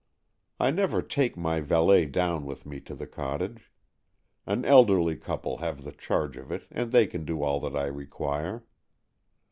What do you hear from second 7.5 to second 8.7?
that I require.